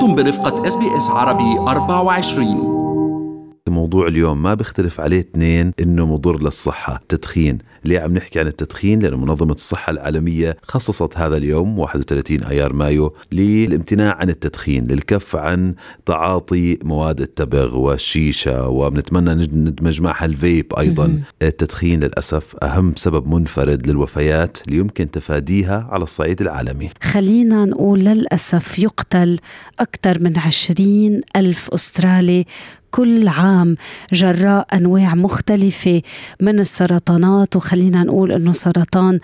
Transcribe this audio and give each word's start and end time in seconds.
أنتم 0.00 0.14
برفقة 0.14 0.66
SBS 0.66 1.10
عربي 1.10 1.58
24 1.58 2.79
موضوع 3.90 4.08
اليوم 4.08 4.42
ما 4.42 4.54
بيختلف 4.54 5.00
عليه 5.00 5.20
اثنين 5.20 5.72
إنه 5.80 6.06
مضر 6.06 6.42
للصحة 6.42 6.96
التدخين 7.02 7.58
ليه 7.84 8.00
عم 8.00 8.14
نحكي 8.14 8.40
عن 8.40 8.46
التدخين؟ 8.46 9.00
لأن 9.00 9.14
منظمة 9.14 9.52
الصحة 9.52 9.90
العالمية 9.90 10.56
خصصت 10.62 11.16
هذا 11.16 11.36
اليوم 11.36 11.78
31 11.78 12.44
أيار 12.44 12.72
مايو 12.72 13.14
للامتناع 13.32 14.14
عن 14.14 14.30
التدخين 14.30 14.86
للكف 14.86 15.36
عن 15.36 15.74
تعاطي 16.06 16.78
مواد 16.82 17.20
التبغ 17.20 17.76
والشيشة 17.76 18.68
وبنتمنى 18.68 19.34
ندمج 19.34 20.02
معها 20.02 20.24
الفيب 20.24 20.72
أيضا. 20.78 21.22
التدخين 21.42 22.00
للأسف 22.00 22.56
أهم 22.62 22.92
سبب 22.96 23.26
منفرد 23.28 23.86
للوفيات 23.86 24.58
اللي 24.66 24.78
يمكن 24.78 25.10
تفاديها 25.10 25.88
على 25.90 26.02
الصعيد 26.02 26.40
العالمي. 26.40 26.90
خلينا 27.02 27.64
نقول 27.64 28.00
للأسف 28.00 28.78
يقتل 28.78 29.38
أكثر 29.78 30.18
من 30.22 30.38
20 30.38 31.20
ألف 31.36 31.70
أسترالي 31.70 32.46
كل 32.90 33.28
عام 33.28 33.76
جراء 34.12 34.66
أنواع 34.72 35.14
مختلفة 35.14 36.02
من 36.40 36.60
السرطانات 36.60 37.56
وخلينا 37.56 38.02
نقول 38.02 38.32
إنه 38.32 38.52
سرطان 38.52 39.18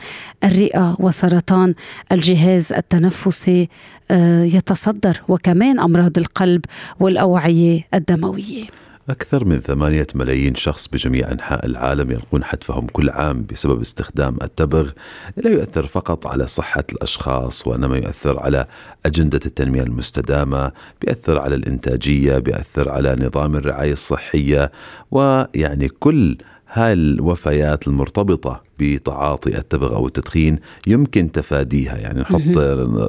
الرئة 0.45 0.97
وسرطان 0.99 1.75
الجهاز 2.13 2.73
التنفسي 2.73 3.69
آه، 4.11 4.45
يتصدر 4.45 5.21
وكمان 5.29 5.81
أمراض 5.81 6.19
القلب 6.19 6.65
والأوعية 7.01 7.87
الدموية. 7.95 8.65
أكثر 9.11 9.45
من 9.45 9.61
ثمانية 9.61 10.07
ملايين 10.15 10.55
شخص 10.55 10.89
بجميع 10.89 11.33
أنحاء 11.33 11.67
العالم 11.67 12.11
يلقون 12.11 12.45
حتفهم 12.45 12.87
كل 12.87 13.11
عام 13.11 13.47
بسبب 13.53 13.81
استخدام 13.81 14.37
التبغ. 14.43 14.91
لا 15.37 15.51
يؤثر 15.51 15.87
فقط 15.87 16.27
على 16.27 16.47
صحة 16.47 16.85
الأشخاص 16.93 17.67
وإنما 17.67 17.97
يؤثر 17.97 18.41
على 18.41 18.67
أجندة 19.07 19.41
التنمية 19.47 19.83
المستدامة 19.83 20.73
بيأثر 21.03 21.39
على 21.39 21.55
الإنتاجية 21.55 22.39
بيأثر 22.39 22.89
على 22.89 23.17
نظام 23.21 23.57
الرعاية 23.57 23.93
الصحية 23.93 24.73
ويعني 25.11 25.89
كل 25.89 26.39
هاي 26.73 26.93
الوفيات 26.93 27.89
المرتبطة 27.89 28.63
بتعاطي 28.79 29.59
التبغ 29.59 29.95
أو 29.95 30.07
التدخين 30.07 30.59
يمكن 30.87 31.33
تفاديها؟ 31.33 31.97
يعني 31.97 32.21
نحط 32.21 32.59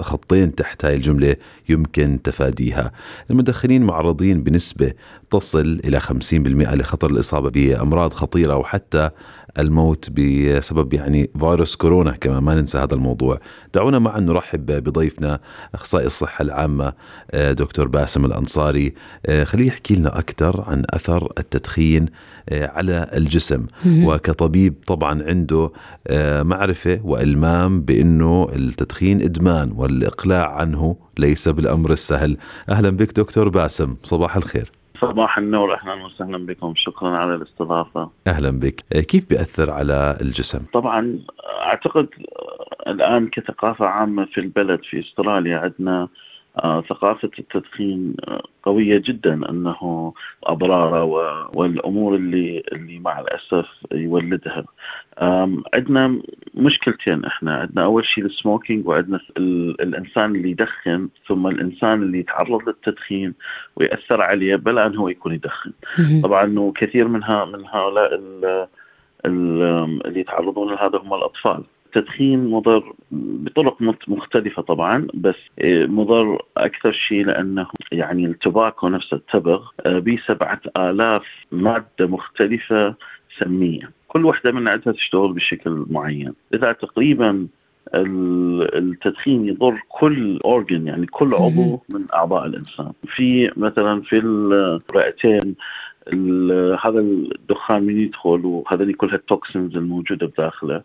خطين 0.01 0.55
تحت 0.55 0.85
هاي 0.85 0.95
الجملة 0.95 1.35
يمكن 1.69 2.19
تفاديها. 2.23 2.91
المدخنين 3.31 3.83
معرضين 3.83 4.43
بنسبة 4.43 4.93
تصل 5.31 5.81
إلى 5.85 5.99
50% 5.99 6.13
لخطر 6.33 7.09
الإصابة 7.11 7.49
بأمراض 7.49 8.13
خطيرة 8.13 8.55
وحتى 8.55 9.09
الموت 9.59 10.09
بسبب 10.09 10.93
يعني 10.93 11.29
فيروس 11.39 11.75
كورونا 11.75 12.11
كمان 12.11 12.43
ما 12.43 12.55
ننسى 12.55 12.77
هذا 12.77 12.93
الموضوع. 12.93 13.39
دعونا 13.73 13.99
معا 13.99 14.19
نرحب 14.19 14.65
بضيفنا 14.65 15.39
أخصائي 15.73 16.05
الصحة 16.05 16.41
العامة 16.41 16.93
آه، 17.31 17.51
دكتور 17.51 17.87
باسم 17.87 18.25
الأنصاري. 18.25 18.93
آه، 19.25 19.43
خليه 19.43 19.67
يحكي 19.67 19.95
لنا 19.95 20.19
أكثر 20.19 20.63
عن 20.67 20.83
أثر 20.89 21.31
التدخين 21.37 22.05
آه، 22.49 22.67
على 22.67 23.09
الجسم. 23.13 23.65
وكطبيب 23.85 24.73
طبعا 24.87 25.23
عنده 25.23 25.71
معرفة 26.43 26.99
وإلمام 27.03 27.81
بأنه 27.81 28.49
التدخين 28.55 29.21
إدمان 29.21 29.71
والإقلاع 29.75 30.51
عنه 30.51 30.95
ليس 31.17 31.49
بالأمر 31.49 31.91
السهل. 31.91 32.37
أهلا 32.69 32.89
بك 32.89 33.19
دكتور 33.19 33.49
باسم 33.49 33.95
صباح 34.03 34.35
الخير. 34.35 34.76
صباح 35.01 35.37
النور 35.37 35.73
أهلا 35.73 36.05
وسهلا 36.05 36.45
بكم. 36.45 36.73
شكرا 36.75 37.09
على 37.09 37.35
الاستضافة. 37.35 38.09
أهلا 38.27 38.59
بك. 38.59 38.75
كيف 39.09 39.29
بيأثر 39.29 39.71
على 39.71 40.17
الجسم؟ 40.21 40.59
طبعا 40.73 41.19
أعتقد 41.61 42.07
الآن 42.87 43.27
كثقافة 43.29 43.85
عامة 43.85 44.25
في 44.25 44.37
البلد 44.41 44.79
في 44.89 44.99
أستراليا 44.99 45.57
عندنا 45.57 46.07
ثقافة 46.89 47.29
التدخين 47.39 48.15
آه، 48.27 48.43
قوية 48.63 49.01
جدا 49.05 49.49
أنه 49.49 50.13
أضراره 50.43 51.03
والأمور 51.55 52.15
اللي 52.15 52.63
اللي 52.71 52.99
مع 52.99 53.19
الأسف 53.19 53.65
يولدها. 53.91 54.65
عندنا 55.73 56.21
مشكلتين 56.53 57.25
إحنا. 57.25 57.55
عندنا 57.55 57.83
أول 57.83 58.05
شيء 58.05 58.25
السموكينج 58.25 58.87
وعندنا 58.87 59.19
الإنسان 59.79 60.35
اللي 60.35 60.51
يدخن 60.51 61.09
ثم 61.27 61.47
الإنسان 61.47 62.01
اللي 62.01 62.19
يتعرض 62.19 62.69
للتدخين 62.69 63.33
ويأثر 63.75 64.21
عليه 64.21 64.55
بلا 64.55 64.85
أن 64.85 64.95
هو 64.95 65.09
يكون 65.09 65.33
يدخن. 65.33 65.71
طبعا 66.23 66.59
وكثير 66.59 67.07
منها 67.07 67.45
من 67.45 67.65
هؤلاء 67.67 68.15
اللي 69.25 70.19
يتعرضون 70.19 70.73
لهذا 70.73 70.97
هم 70.97 71.13
الأطفال. 71.13 71.63
التدخين 71.87 72.47
مضر 72.47 72.93
بطرق 73.11 73.81
مختلفة 74.07 74.61
طبعا 74.61 75.07
بس 75.13 75.35
آه، 75.59 75.85
مضر 75.85 76.41
أكثر 76.57 76.91
شيء 76.91 77.25
لأنه 77.25 77.67
يعني 77.91 78.25
التباكو 78.25 78.89
نفسه 78.89 79.17
التبغ 79.17 79.65
آه، 79.85 79.99
به 79.99 80.19
سبعة 80.27 80.61
آلاف 80.77 81.23
مادة 81.51 82.07
مختلفة 82.07 82.95
سمية. 83.39 83.91
كل 84.07 84.25
واحدة 84.25 84.51
من 84.51 84.67
عندها 84.67 84.93
تشتغل 84.93 85.33
بشكل 85.33 85.85
معين. 85.89 86.33
إذا 86.53 86.71
تقريبا 86.71 87.47
التدخين 87.93 89.47
يضر 89.47 89.81
كل 89.89 90.39
اورجن 90.45 90.87
يعني 90.87 91.05
كل 91.05 91.33
عضو 91.33 91.81
من 91.93 92.05
أعضاء 92.13 92.45
الإنسان. 92.45 92.91
في 93.07 93.51
مثلا 93.57 94.01
في 94.01 94.19
الرئتين 94.19 95.55
هذا 96.83 96.99
الدخان 96.99 97.83
من 97.83 97.99
يدخل 97.99 98.45
وهذه 98.45 98.91
كلها 98.97 99.15
ال 99.15 99.24
toxins 99.24 99.75
الموجودة 99.75 100.27
بداخله. 100.27 100.81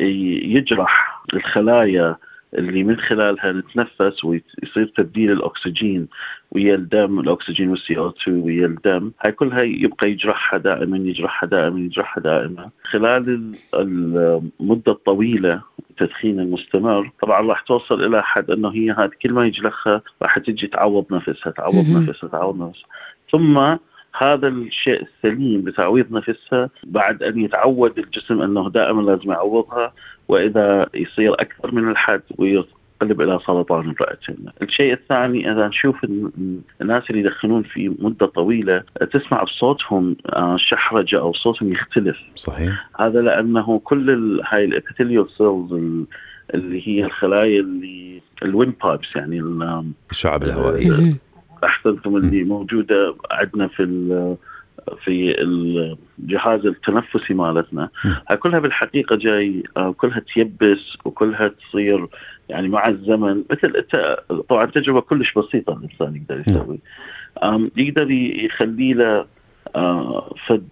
يجرح 0.00 1.22
الخلايا 1.34 2.16
اللي 2.54 2.84
من 2.84 2.96
خلالها 2.96 3.52
نتنفس 3.52 4.24
ويصير 4.24 4.92
تبديل 4.96 5.32
الأكسجين 5.32 6.08
ويا 6.50 6.74
الدم 6.74 7.20
الأكسجين 7.20 7.68
وال 7.70 7.98
CO2 7.98 8.38
ويا 8.40 8.66
الدم. 8.66 9.12
هاي 9.20 9.32
كلها 9.32 9.62
يبقى 9.62 10.10
يجرحها 10.10 10.58
دائما 10.58 10.96
يجرحها 10.96 11.46
دائما 11.46 11.80
يجرحها 11.80 12.20
دائما. 12.20 12.70
خلال 12.84 13.54
المدة 13.74 14.92
الطويلة 14.92 15.60
التدخين 15.90 16.40
المستمر 16.40 17.10
طبعا 17.22 17.40
راح 17.48 17.60
توصل 17.60 18.04
إلى 18.04 18.22
حد 18.22 18.50
إنه 18.50 18.68
هي 18.68 18.90
هذه 18.90 19.10
كل 19.22 19.32
ما 19.32 19.46
يجرحها 19.46 20.02
راح 20.22 20.38
تجي 20.38 20.66
تعوض 20.66 21.06
نفسها 21.14 21.50
تعوض 21.52 21.86
نفسها 21.96 22.28
تعوض 22.28 22.62
نفسها. 22.68 22.86
ثم 23.32 23.76
هذا 24.18 24.48
الشيء 24.48 25.02
السليم 25.02 25.60
بتعويض 25.60 26.12
نفسها 26.12 26.70
بعد 26.84 27.22
أن 27.22 27.38
يتعود 27.38 27.98
الجسم 27.98 28.42
أنه 28.42 28.70
دائما 28.70 29.02
لازم 29.02 29.30
يعوضها 29.30 29.92
وإذا 30.28 30.86
يصير 30.94 31.34
أكثر 31.34 31.74
من 31.74 31.90
الحد 31.90 32.22
ويقلب 32.38 33.20
إلى 33.20 33.38
سرطان 33.46 33.90
الرئتين. 33.90 34.36
الشيء 34.62 34.92
الثاني 34.92 35.52
إذا 35.52 35.68
نشوف 35.68 36.04
الناس 36.80 37.10
اللي 37.10 37.20
يدخنون 37.20 37.62
في 37.62 37.88
مدة 37.98 38.26
طويلة 38.26 38.82
تسمع 39.12 39.42
بصوتهم 39.42 40.16
آه، 40.26 40.56
حشرجة 40.56 41.20
أو 41.20 41.32
صوتهم 41.32 41.72
يختلف. 41.72 42.18
صحيح. 42.34 42.88
هذا 43.00 43.20
لأنه 43.20 43.80
كل 43.84 44.40
هاي 44.46 44.64
ال 44.64 44.70
epithelial 44.70 45.26
cells 45.38 45.72
اللي 46.54 46.88
هي 46.88 47.04
الخلايا 47.04 47.60
اللي 47.60 48.20
ال 48.42 48.74
windpipes 48.84 49.16
يعني 49.16 49.42
الشعب 50.10 50.42
الهوائية 50.42 51.16
أحسنتم 51.64 52.16
اللي 52.16 52.44
موجودة 52.44 53.14
عندنا 53.30 53.68
في 53.68 53.84
في 55.04 55.42
الجهاز 55.42 56.66
التنفسي 56.66 57.34
مالتنا. 57.34 57.88
هاي 58.28 58.36
كلها 58.36 58.58
بالحقيقة 58.58 59.16
جاي 59.16 59.62
آه، 59.76 59.92
كلها 59.92 60.22
تيبس 60.34 60.96
وكلها 61.04 61.48
تصير 61.48 62.06
يعني 62.48 62.68
مع 62.68 62.88
الزمن. 62.88 63.44
مثل 63.50 63.84
طبعا 64.48 64.66
تجربة 64.66 65.00
كلش 65.00 65.32
بسيطة 65.34 65.72
الإنسان 65.72 66.16
يقدر 66.16 66.44
يسوي. 66.48 66.78
يقدر 67.76 68.10
يخلي 68.10 68.92
له 68.92 69.26
آه، 69.76 70.34
فد 70.46 70.68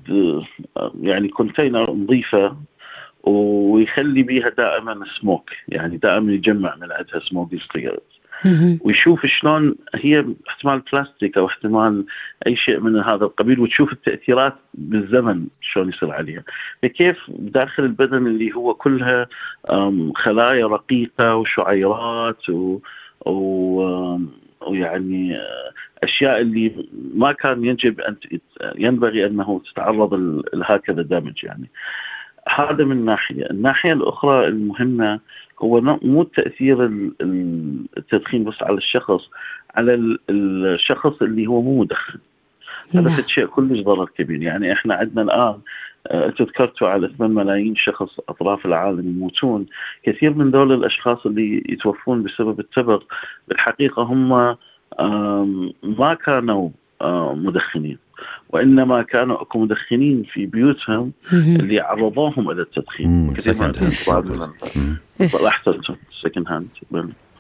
آه، 0.77 0.93
يعني 1.00 1.28
container 1.28 1.91
نظيفة 1.93 2.56
ويخلي 3.22 4.22
بيها 4.22 4.48
دائما 4.48 5.04
سموك. 5.21 5.50
يعني 5.69 5.97
دائما 5.97 6.32
يجمع 6.32 6.75
من 6.75 6.93
عندها 6.93 7.21
smoke 7.21 7.50
cigarettes 7.72 8.08
ويشوف 8.80 9.26
شلون 9.26 9.74
هي 9.94 10.24
احتمال 10.48 10.82
بلاستيك 10.92 11.38
أو 11.38 11.46
احتمال 11.46 12.04
أي 12.46 12.56
شيء 12.56 12.80
من 12.80 12.96
هذا 12.96 13.24
القبيل 13.24 13.60
وتشوف 13.60 13.92
التأثيرات 13.92 14.54
بالزمن 14.74 15.46
شلون 15.60 15.88
يصير 15.88 16.10
عليها. 16.10 16.42
فكيف 16.82 17.18
داخل 17.28 17.84
البدن 17.84 18.26
اللي 18.26 18.54
هو 18.54 18.74
كلها 18.74 19.26
خلايا 20.14 20.66
رقيقة 20.66 21.36
وشعيرات 21.36 22.50
و, 22.50 22.78
و 23.26 24.18
ويعني 24.66 25.38
أشياء 26.02 26.40
اللي 26.40 26.86
ما 27.14 27.32
كان 27.32 27.64
يجب 27.64 28.00
أن 28.00 28.16
ينبغي 28.76 29.26
أنه 29.26 29.62
تتعرض 29.72 30.14
لهكذا 30.54 31.02
دمج 31.02 31.44
يعني. 31.44 31.70
هذا 32.48 32.84
من 32.84 33.04
ناحية، 33.04 33.50
الناحية 33.50 33.92
الأخرى 33.92 34.48
المهمة 34.48 35.21
هو 35.62 35.80
مو 35.80 36.22
تأثير 36.22 36.84
التدخين 37.97 38.45
بس 38.45 38.62
على 38.62 38.77
الشخص 38.77 39.21
على 39.74 40.18
الشخص 40.30 41.22
اللي 41.22 41.47
هو 41.47 41.62
مو 41.62 41.80
مدخن. 41.80 42.18
هذا 42.95 43.10
نعم. 43.10 43.22
شيء 43.27 43.47
كلش 43.47 43.80
ضرر 43.80 44.09
كبير. 44.18 44.42
يعني 44.42 44.72
إحنا 44.72 44.95
عندنا 44.95 45.22
الآن 45.22 45.59
آه، 46.06 46.33
ذكرتوا 46.41 46.89
على 46.89 47.09
8 47.18 47.34
ملايين 47.34 47.77
شخص 47.77 48.21
أطراف 48.28 48.66
العالم 48.66 49.09
يموتون. 49.09 49.66
كثير 50.03 50.34
من 50.34 50.50
دول 50.50 50.72
الأشخاص 50.72 51.27
اللي 51.27 51.65
يتوفون 51.68 52.22
بسبب 52.22 52.60
التبغ 52.60 53.03
بالحقيقة 53.48 54.03
هم 54.03 54.56
ما 55.83 56.15
كانوا 56.15 56.71
مدخنين. 57.34 57.98
وإنما 58.50 59.03
كانوا 59.03 59.42
أكو 59.42 59.59
مدخنين 59.59 60.22
في 60.32 60.47
بيوتهم 60.47 61.12
اللي 61.32 61.80
عرضوهم 61.80 62.50
إلى 62.50 62.62
التدخين. 62.62 63.26
احسنتم 65.47 65.94
second 66.22 66.48
hand 66.48 66.68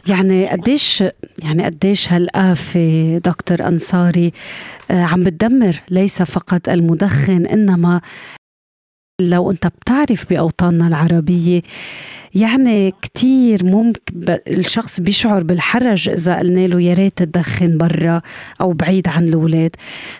يعني 0.08 0.48
قديش 0.48 1.04
يعني 1.38 1.64
قديش 1.64 2.12
هالآفة 2.12 3.18
دكتور 3.18 3.66
أنصاري 3.68 4.32
آه، 4.90 5.02
عم 5.02 5.24
بتدمر 5.24 5.76
ليس 5.90 6.22
فقط 6.22 6.68
المدخن 6.68 7.46
إنما 7.46 8.00
لو 9.20 9.50
أنت 9.50 9.66
بتعرف 9.66 10.26
بأوطاننا 10.30 10.86
العربية 10.88 11.62
يعني 12.34 12.94
كتير 13.02 13.64
ممكن 13.64 14.00
الشخص 14.48 15.00
بيشعر 15.00 15.42
بالحرج 15.44 16.08
إذا 16.08 16.38
قلنا 16.38 16.66
له 16.66 16.80
يا 16.80 16.94
ريت 16.94 17.18
تدخن 17.22 17.78
برا 17.78 18.22
أو 18.60 18.72
بعيد 18.72 19.08
عن 19.08 19.28
الأولاد. 19.28 19.70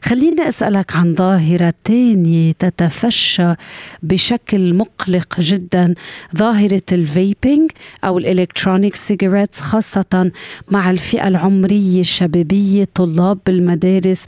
خليني 0.02 0.48
أسألك 0.48 0.96
عن 0.96 1.14
ظاهرة 1.14 1.74
تانية 1.84 2.52
تتفشى 2.52 3.54
بشكل 4.02 4.74
مقلق 4.74 5.40
جدا 5.40 5.94
ظاهرة 6.36 6.82
ال 6.92 7.04
vaping 7.04 7.70
أو 8.04 8.18
ال 8.18 8.25
electronic 8.25 8.96
cigarettes 8.96 9.60
خاصة 9.60 10.30
مع 10.70 10.90
الفئة 10.90 11.28
العمرية 11.28 12.00
الشبابية 12.00 12.88
طلاب 12.94 13.38
بالمدارس. 13.46 14.24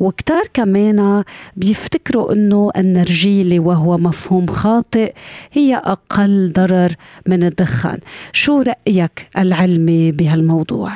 وكتار 0.00 0.42
كمان 0.54 1.24
بيفتكروا 1.56 2.32
أنه 2.32 2.70
النرجيلة 2.76 3.60
وهو 3.60 3.98
مفهوم 4.08 4.46
خاطئ 4.46 5.12
هي 5.52 5.76
أقل 5.76 6.52
ضرر 6.52 6.92
من 7.26 7.42
الدخان 7.42 7.98
شو 8.32 8.62
رأيك 8.62 9.28
العلمي 9.38 10.12
بهالموضوع؟ 10.12 10.90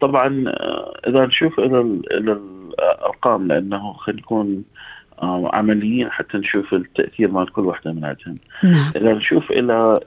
طبعا 0.00 0.44
آه، 0.48 1.00
إذا 1.08 1.26
نشوف 1.26 1.60
إلى 1.60 1.80
الأرقام 2.10 3.48
لأنه 3.48 3.92
خلينا 3.92 4.20
نكون 4.20 4.64
عمليين 5.52 6.10
حتى 6.10 6.38
نشوف 6.38 6.74
التأثير 6.74 7.30
مال 7.30 7.52
كل 7.52 7.62
واحدة 7.62 7.92
من 7.92 8.04
عندهم 8.04 8.34
نعم. 8.62 8.92
إذا 8.96 9.12
نشوف 9.14 9.50
إلى 9.50 10.00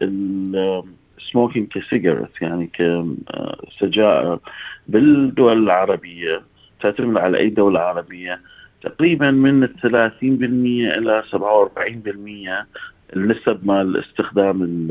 السموكينج 1.22 1.68
كسيجارت 1.68 2.42
يعني 2.42 2.69
كسجائر 2.74 4.40
بالدول 4.88 5.63
العربية 5.63 6.42
تعتمد 6.81 7.18
على 7.18 7.38
أي 7.38 7.50
دولة 7.50 7.80
عربية 7.80 8.42
تقريبا 8.81 9.31
من 9.31 9.68
30% 9.68 9.83
إلى 10.22 11.24
47% 11.31 13.16
النسب 13.16 13.68
مال 13.68 13.98
استخدام 13.98 14.88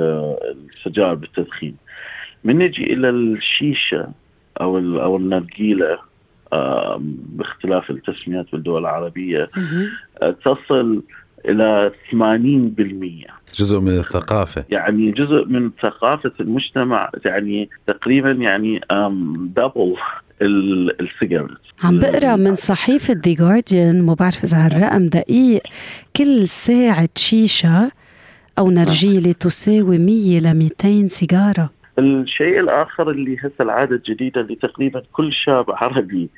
السجائر 0.76 1.14
بالتدخين. 1.14 1.76
من 2.44 2.58
نجي 2.58 2.92
إلى 2.92 3.10
الشيشة 3.10 4.08
أو 4.60 4.78
أو 4.78 5.16
النرجيلة 5.16 5.98
باختلاف 7.08 7.90
التسميات 7.90 8.46
بالدول 8.52 8.80
العربية 8.80 9.50
آه، 10.22 10.30
تصل 10.30 11.02
إلى 11.48 11.92
80% 12.10 13.40
جزء 13.58 13.80
من 13.80 13.98
الثقافة. 13.98 14.64
يعني 14.70 15.10
جزء 15.10 15.44
من 15.44 15.70
ثقافة 15.82 16.32
المجتمع 16.40 17.10
يعني 17.24 17.68
تقريبا 17.86 18.30
يعني 18.30 18.80
double 19.56 19.96
ال 20.42 20.54
cigarette 20.54 21.60
عم 21.82 22.00
بقرأ 22.00 22.36
من 22.36 22.56
صحيفة 22.56 23.14
The 23.26 23.34
Guardian 23.34 24.02
ما 24.02 24.14
بعرف 24.14 24.44
إذا 24.44 24.66
هالرقم 24.66 25.06
دقيق 25.06 25.62
كل 26.16 26.48
ساعة 26.48 27.08
شيشة 27.16 27.92
أو 28.58 28.70
نرجيلة 28.70 29.32
تساوي 29.32 29.98
100 29.98 30.40
ل 30.40 30.54
200 30.54 31.08
سيجارة. 31.08 31.79
الشيء 32.00 32.60
الآخر 32.60 33.10
اللي 33.10 33.36
هسه 33.38 33.52
العادة 33.60 33.96
الجديدة 33.96 34.40
اللي 34.40 34.54
تقريبا 34.54 35.02
كل 35.12 35.32
شاب 35.32 35.70
عربي 35.70 36.30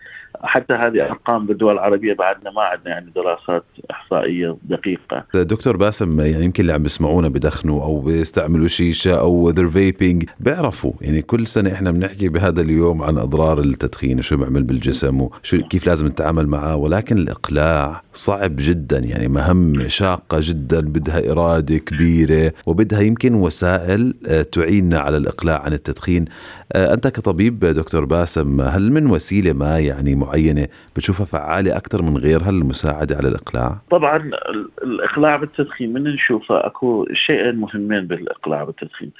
حتى 0.44 0.75
هذه 0.75 1.05
أرقام 1.06 1.47
بالدول 1.47 1.73
العربية 1.73 2.14
بعدنا 2.14 2.50
ما 2.50 2.62
عندنا 2.62 2.91
يعني 2.91 3.11
دراسات 3.14 3.64
إحصائية 3.91 4.56
دقيقة. 4.64 5.25
دكتور 5.35 5.76
باسم 5.76 6.20
يعني 6.20 6.44
يمكن 6.44 6.62
اللي 6.62 6.73
عم 6.73 6.82
بيسمعونا 6.82 7.29
بدخنوا 7.29 7.82
أو 7.82 8.00
بيستعملوا 8.00 8.69
شيشة 8.69 9.20
أو 9.20 9.50
ذر 9.50 9.69
فيبينج 9.69 10.25
بيعرفوا 10.41 10.93
يعني 11.00 11.23
كل 11.23 11.47
سنة 11.47 11.73
إحنا 11.73 11.91
بنحكي 11.91 12.29
بهذا 12.29 12.61
اليوم 12.61 13.03
عن 13.03 13.19
أضرار 13.19 13.61
التدخين 13.61 14.23
شو 14.23 14.37
بيعمل 14.37 14.62
بالجسم 14.62 15.20
وشو 15.20 15.62
كيف 15.69 15.87
لازم 15.87 16.06
نتعامل 16.06 16.47
معه 16.47 16.76
ولكن 16.76 17.19
الإقلاع 17.19 18.03
صعب 18.12 18.56
جدا 18.58 18.99
يعني 18.99 19.29
مهمه 19.29 19.88
شاقة 19.88 20.38
جدا 20.41 20.81
بدها 20.81 21.32
إرادة 21.32 21.79
كبيرة 21.79 22.53
وبدها 22.67 23.00
يمكن 23.00 23.35
وسائل 23.35 24.15
آه، 24.26 24.43
تعيننا 24.43 24.99
على 24.99 25.17
الإقلاع 25.17 25.51
عن 25.54 25.72
التدخين. 25.72 26.25
آه، 26.72 26.94
أنت 26.94 27.06
كطبيب 27.08 27.60
دكتور 27.60 28.04
باسم 28.04 28.60
هل 28.60 28.93
من 28.93 29.06
وسيلة 29.10 29.52
ما 29.52 29.78
يعني 29.78 30.14
معينة 30.14 30.69
بتشوفها 30.96 31.26
فعالة 31.26 31.76
أكثر 31.76 32.02
من 32.02 32.19
غيرها 32.19 32.50
للمساعدة 32.50 33.16
على 33.16 33.28
الإقلاع؟ 33.28 33.78
طبعا 33.90 34.31
الإقلاع 34.82 35.37
بالتدخين 35.37 35.93
من 35.93 36.04
نشوفها 36.04 36.66
أكو 36.66 37.06
شيئين 37.12 37.56
مهمين 37.56 38.06
بالإقلاع 38.06 38.64
بالتدخين. 38.64 39.10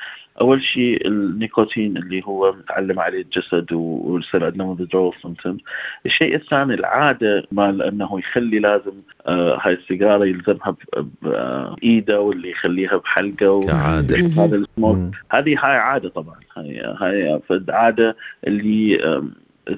أول 0.41 0.63
شيء 0.63 1.07
النيكوتين 1.07 1.97
اللي 1.97 2.23
هو 2.25 2.53
متعلم 2.53 3.01
عليه 3.01 3.21
الجسد 3.21 3.73
ويصير 3.73 4.45
عندنا 4.45 4.77
withdrawal 4.77 5.27
symptoms. 5.27 5.61
الشيء 6.07 6.35
الثاني 6.35 6.75
العادة 6.75 7.45
مال 7.53 7.83
أنه 7.83 8.19
يخلي 8.19 8.59
لازم 8.59 8.93
آه 9.27 9.59
هاي 9.63 9.73
السيجارة 9.73 10.25
يلزمها 10.25 10.77
بايده 11.23 12.21
واللي 12.21 12.51
يخليها 12.51 12.97
بحلقة 12.97 13.67
كعادة. 13.67 14.17
هذا 14.17 14.57
السموك. 14.57 15.15
هذه 15.31 15.51
هاي 15.51 15.77
عادة 15.77 16.09
طبعا. 16.09 16.37
هاي 16.57 16.81
هاي 17.01 17.41
عادة 17.69 18.17
اللي 18.47 18.99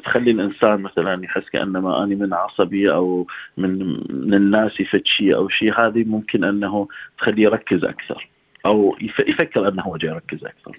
تخلي 0.04 0.30
الإنسان 0.30 0.80
مثلا 0.80 1.24
يحس 1.24 1.48
كأنما 1.52 2.04
اني 2.04 2.14
من 2.14 2.34
عصبي 2.34 2.92
أو 2.92 3.26
من 3.56 3.78
من 4.10 4.34
الناس 4.34 4.80
يفت 4.80 5.06
شيء 5.06 5.36
أو 5.36 5.48
شيء 5.48 5.80
هذه 5.80 6.04
ممكن 6.04 6.44
أنه 6.44 6.88
تخليه 7.18 7.42
يركز 7.42 7.84
أكثر. 7.84 8.28
أو 8.66 8.96
يفكر 9.00 9.68
أنه 9.68 9.82
هو 9.82 9.96
جاي 9.96 10.10
يركز 10.10 10.44
أكثر. 10.44 10.76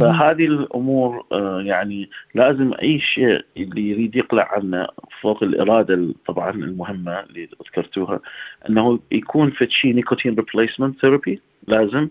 فهذه 0.00 0.44
الأمور 0.44 1.26
آه، 1.32 1.60
يعني 1.60 2.10
لازم 2.34 2.72
أي 2.82 3.00
شيء 3.00 3.44
اللي 3.56 3.90
يريد 3.90 4.16
يقلع 4.16 4.48
عنه 4.52 4.86
فوق 5.20 5.42
الإرادة 5.42 6.14
طبعا 6.26 6.50
المهمة 6.50 7.20
اللي 7.20 7.48
ذكرتوها 7.66 8.20
إنه 8.68 8.98
يكون 9.12 9.50
في 9.50 9.70
شيء 9.70 9.94
nicotine 9.94 10.34
replacement 10.34 11.00
therapy 11.00 11.40
لازم 11.66 12.08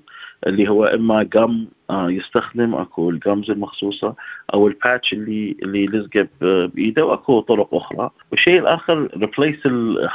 اللي 0.47 0.69
هو 0.69 0.85
إما 0.85 1.23
gum 1.23 1.67
آه، 1.89 2.09
يستخدم 2.11 2.75
أكو 2.75 3.09
ال 3.09 3.18
gums 3.18 3.51
المخصوصة 3.51 4.15
أو 4.53 4.67
ال 4.67 4.75
patch 4.75 5.13
اللي 5.13 5.55
اللي 5.63 5.83
يلزقه 5.83 6.27
بإيده 6.41 7.05
وأكو 7.05 7.39
طرق 7.39 7.75
أخرى. 7.75 8.09
والشيء 8.31 8.59
الآخر 8.59 9.09
replace 9.17 9.67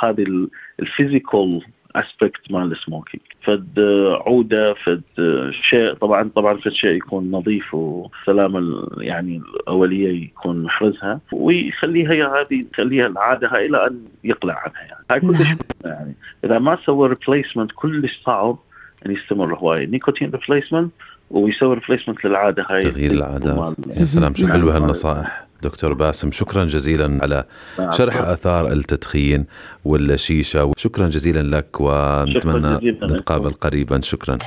هذه 0.03 0.49
ال 0.81 0.90
physical 0.90 1.61
aspect 1.97 2.51
مال 2.51 2.73
ال 2.73 2.79
smoking 2.79 3.23
فد 3.43 3.81
عودة 4.27 4.75
فد 4.75 5.03
شيء 5.51 5.93
طبعا 5.93 6.31
طبعا 6.35 6.57
فد 6.57 6.73
شيء 6.73 6.97
يكون 6.97 7.31
نظيف 7.31 7.75
وسلامه 7.75 8.89
يعني 8.99 9.37
الأولية 9.37 10.25
يكون 10.25 10.63
محرزها 10.63 11.21
ويخليها 11.33 12.13
هي 12.13 12.23
هذه 12.23 12.67
يخليها 12.73 13.07
العادة 13.07 13.49
هاي 13.49 13.67
إلى 13.67 13.87
أن 13.87 14.01
يقلع 14.25 14.55
عنها 14.55 14.83
يعني. 14.89 15.05
هاي 15.11 15.21
كلش 15.21 15.41
نعم. 15.41 15.57
يعني. 15.85 16.15
إذا 16.45 16.59
ما 16.59 16.79
سوى 16.87 17.09
replacement 17.09 17.71
كلش 17.75 18.21
صعب 18.25 18.59
إن 19.07 19.13
يستمر 19.13 19.55
هواي. 19.55 19.87
nicotine 19.87 20.31
replacement 20.31 20.93
ويسوي 21.31 21.75
replacement 21.75 22.25
للعادة 22.25 22.67
هاي. 22.71 22.91
تغيير 22.91 23.11
العادات. 23.11 23.75
يا 23.97 24.07
سلام 24.07 24.35
شو 24.35 24.49
حلوة 24.49 24.77
هالنصائح. 24.77 25.52
دكتور 25.63 25.93
باسم 25.93 26.33
شكرا 26.33 26.65
جزيلا 26.65 27.19
على 27.23 27.45
شرح 27.91 28.17
آثار 28.17 28.73
التدخين 28.73 29.47
والشيشة 29.85 30.65
وشكرا 30.65 31.09
جزيلا 31.09 31.57
لك 31.57 31.81
ونتمنى 31.81 32.97
نتقابل 33.03 33.53
قريبا. 33.53 34.01
شكرا. 34.01 34.39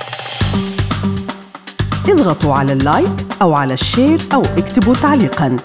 اضغطوا 2.08 2.54
على 2.54 2.72
ال 2.72 2.83
like 2.83 3.26
أو 3.42 3.54
على 3.54 3.74
ال 3.74 3.81
share 3.81 4.18
أو 4.34 4.42
اكتبوا 4.42 4.94
تعليقا. 4.94 5.56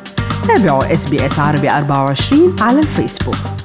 تابعوا 0.48 0.94
SBS 0.94 1.40
عربي 1.40 1.70
24 1.70 2.56
على 2.62 2.80
الفيسبوك. 2.80 3.61